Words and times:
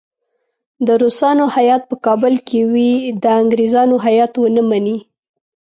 د 0.87 0.89
روسانو 1.01 1.45
هیات 1.55 1.81
په 1.89 1.95
کابل 2.05 2.33
کې 2.47 2.59
وي 2.71 2.93
د 3.23 3.25
انګریزانو 3.41 3.95
هیات 4.05 4.31
ونه 4.37 4.61
مني. 4.69 4.97